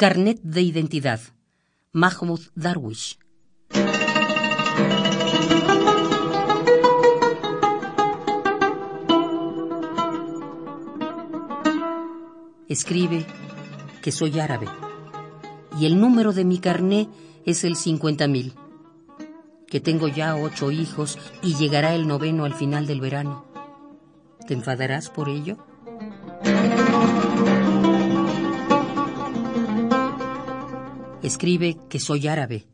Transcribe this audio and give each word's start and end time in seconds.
Carnet 0.00 0.40
de 0.42 0.62
identidad. 0.62 1.20
Mahmoud 1.92 2.40
Darwish. 2.54 3.18
Escribe 12.66 13.26
que 14.00 14.10
soy 14.10 14.40
árabe 14.40 14.68
y 15.78 15.84
el 15.84 16.00
número 16.00 16.32
de 16.32 16.46
mi 16.46 16.60
carné 16.60 17.10
es 17.44 17.64
el 17.64 17.76
50.000, 17.76 18.54
que 19.66 19.80
tengo 19.80 20.08
ya 20.08 20.34
ocho 20.34 20.70
hijos 20.70 21.18
y 21.42 21.56
llegará 21.56 21.94
el 21.94 22.08
noveno 22.08 22.46
al 22.46 22.54
final 22.54 22.86
del 22.86 23.02
verano. 23.02 23.44
¿Te 24.48 24.54
enfadarás 24.54 25.10
por 25.10 25.28
ello? 25.28 25.58
Escribe 31.22 31.76
que 31.88 31.98
soy 31.98 32.28
árabe 32.28 32.66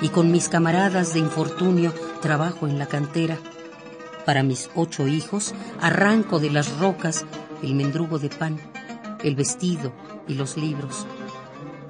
y 0.00 0.08
con 0.08 0.30
mis 0.30 0.48
camaradas 0.48 1.14
de 1.14 1.20
infortunio 1.20 1.92
trabajo 2.22 2.66
en 2.66 2.78
la 2.78 2.86
cantera. 2.86 3.38
Para 4.26 4.42
mis 4.42 4.70
ocho 4.74 5.08
hijos 5.08 5.54
arranco 5.80 6.40
de 6.40 6.50
las 6.50 6.78
rocas 6.78 7.24
el 7.62 7.74
mendrugo 7.74 8.18
de 8.18 8.28
pan 8.28 8.58
el 9.24 9.34
vestido 9.34 9.92
y 10.28 10.34
los 10.34 10.56
libros. 10.56 11.06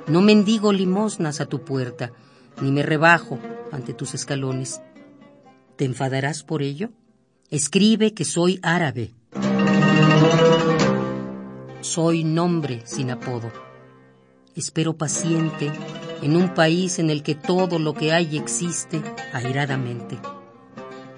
No 0.06 0.20
mendigo 0.20 0.72
limosnas 0.72 1.40
a 1.40 1.46
tu 1.46 1.64
puerta, 1.64 2.12
ni 2.60 2.72
me 2.72 2.82
rebajo 2.82 3.38
ante 3.72 3.94
tus 3.94 4.14
escalones. 4.14 4.80
¿Te 5.76 5.84
enfadarás 5.84 6.42
por 6.42 6.62
ello? 6.62 6.90
Escribe 7.50 8.14
que 8.14 8.24
soy 8.24 8.58
árabe. 8.62 9.12
Soy 11.80 12.24
nombre 12.24 12.82
sin 12.84 13.10
apodo. 13.10 13.69
Espero 14.60 14.92
paciente 14.92 15.72
en 16.20 16.36
un 16.36 16.52
país 16.52 16.98
en 16.98 17.08
el 17.08 17.22
que 17.22 17.34
todo 17.34 17.78
lo 17.78 17.94
que 17.94 18.12
hay 18.12 18.36
existe 18.36 19.00
airadamente. 19.32 20.18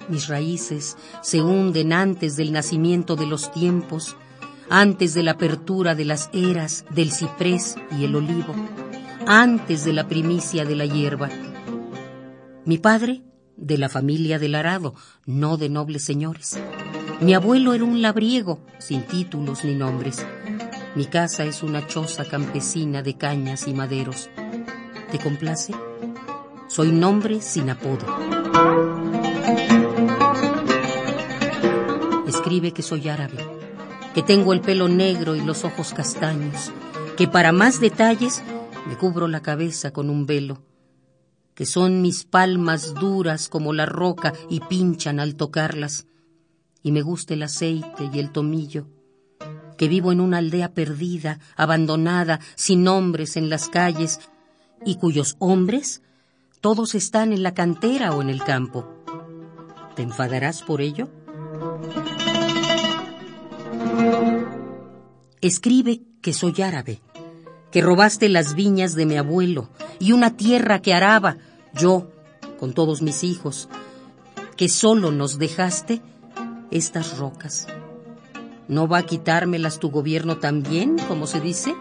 Mis 0.07 0.29
raíces 0.29 0.95
se 1.21 1.41
hunden 1.41 1.91
antes 1.91 2.37
del 2.37 2.53
nacimiento 2.53 3.17
de 3.17 3.25
los 3.25 3.51
tiempos 3.51 4.15
antes 4.69 5.13
de 5.13 5.23
la 5.23 5.31
apertura 5.31 5.93
de 5.93 6.05
las 6.05 6.29
eras 6.31 6.85
del 6.89 7.11
ciprés 7.11 7.75
y 7.91 8.05
el 8.05 8.15
olivo, 8.15 8.55
antes 9.27 9.83
de 9.83 9.91
la 9.91 10.07
primicia 10.07 10.63
de 10.63 10.77
la 10.77 10.85
hierba. 10.85 11.29
Mi 12.63 12.77
padre, 12.77 13.23
de 13.57 13.77
la 13.77 13.89
familia 13.89 14.39
del 14.39 14.55
arado, 14.55 14.95
no 15.25 15.57
de 15.57 15.67
nobles 15.67 16.05
señores. 16.05 16.57
Mi 17.19 17.33
abuelo 17.33 17.73
era 17.73 17.83
un 17.83 18.01
labriego, 18.01 18.65
sin 18.79 19.03
títulos 19.03 19.65
ni 19.65 19.75
nombres. 19.75 20.25
Mi 20.95 21.05
casa 21.05 21.45
es 21.45 21.63
una 21.63 21.87
choza 21.87 22.25
campesina 22.25 23.01
de 23.01 23.17
cañas 23.17 23.67
y 23.67 23.73
maderos. 23.73 24.29
¿Te 25.11 25.19
complace? 25.19 25.73
Soy 26.67 26.91
nombre 26.91 27.41
sin 27.41 27.69
apodo. 27.69 28.05
Escribe 32.27 32.71
que 32.71 32.81
soy 32.81 33.09
árabe 33.09 33.53
que 34.13 34.21
tengo 34.21 34.53
el 34.53 34.61
pelo 34.61 34.87
negro 34.87 35.35
y 35.35 35.41
los 35.41 35.63
ojos 35.65 35.93
castaños, 35.93 36.71
que 37.17 37.27
para 37.27 37.51
más 37.51 37.79
detalles 37.79 38.43
me 38.87 38.95
cubro 38.95 39.27
la 39.27 39.41
cabeza 39.41 39.91
con 39.91 40.09
un 40.09 40.27
velo, 40.27 40.61
que 41.55 41.65
son 41.65 42.01
mis 42.01 42.23
palmas 42.23 42.93
duras 42.93 43.49
como 43.49 43.73
la 43.73 43.87
roca 43.87 44.33
y 44.49 44.59
pinchan 44.59 45.19
al 45.19 45.35
tocarlas, 45.35 46.05
y 46.83 46.91
me 46.91 47.01
gusta 47.01 47.33
el 47.33 47.43
aceite 47.43 48.09
y 48.13 48.19
el 48.19 48.31
tomillo, 48.31 48.87
que 49.77 49.87
vivo 49.87 50.11
en 50.11 50.19
una 50.19 50.37
aldea 50.37 50.73
perdida, 50.73 51.39
abandonada, 51.55 52.39
sin 52.55 52.87
hombres 52.87 53.37
en 53.37 53.49
las 53.49 53.69
calles, 53.69 54.19
y 54.85 54.95
cuyos 54.95 55.35
hombres 55.39 56.01
todos 56.61 56.95
están 56.95 57.33
en 57.33 57.43
la 57.43 57.53
cantera 57.53 58.13
o 58.13 58.21
en 58.21 58.29
el 58.29 58.43
campo. 58.43 58.87
¿Te 59.95 60.01
enfadarás 60.01 60.61
por 60.63 60.81
ello? 60.81 61.09
Escribe 65.41 66.01
que 66.21 66.33
soy 66.33 66.61
árabe, 66.61 67.01
que 67.71 67.81
robaste 67.81 68.29
las 68.29 68.55
viñas 68.55 68.95
de 68.95 69.05
mi 69.05 69.17
abuelo 69.17 69.69
y 69.99 70.13
una 70.13 70.37
tierra 70.37 70.81
que 70.81 70.93
araba, 70.93 71.37
yo, 71.73 72.11
con 72.59 72.73
todos 72.73 73.01
mis 73.01 73.23
hijos, 73.23 73.67
que 74.55 74.69
solo 74.69 75.11
nos 75.11 75.37
dejaste 75.37 76.01
estas 76.71 77.17
rocas. 77.17 77.67
¿No 78.67 78.87
va 78.87 78.99
a 78.99 79.03
quitármelas 79.03 79.79
tu 79.79 79.91
gobierno 79.91 80.37
también, 80.37 80.97
como 81.07 81.27
se 81.27 81.41
dice? 81.41 81.75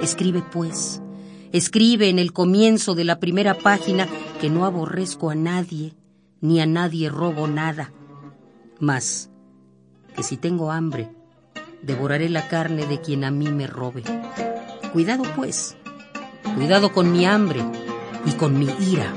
Escribe 0.00 0.42
pues, 0.52 1.02
escribe 1.52 2.08
en 2.08 2.18
el 2.18 2.32
comienzo 2.32 2.94
de 2.94 3.04
la 3.04 3.18
primera 3.18 3.54
página 3.54 4.06
que 4.40 4.50
no 4.50 4.64
aborrezco 4.64 5.30
a 5.30 5.34
nadie, 5.34 5.94
ni 6.40 6.60
a 6.60 6.66
nadie 6.66 7.08
robo 7.08 7.48
nada. 7.48 7.92
Mas, 8.78 9.30
que 10.14 10.22
si 10.22 10.36
tengo 10.36 10.70
hambre, 10.70 11.10
devoraré 11.82 12.28
la 12.28 12.48
carne 12.48 12.86
de 12.86 13.00
quien 13.00 13.24
a 13.24 13.30
mí 13.30 13.48
me 13.48 13.66
robe. 13.66 14.02
Cuidado 14.92 15.24
pues, 15.36 15.76
cuidado 16.54 16.92
con 16.92 17.12
mi 17.12 17.26
hambre 17.26 17.60
y 18.24 18.32
con 18.32 18.58
mi 18.58 18.68
ira. 18.80 19.12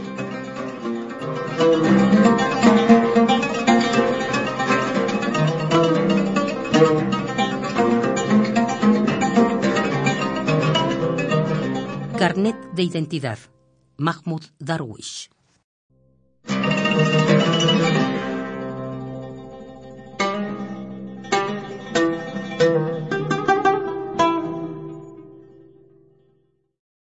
Carnet 12.21 12.55
de 12.75 12.83
identidad. 12.83 13.39
Mahmoud 13.97 14.43
Darwish. 14.59 15.31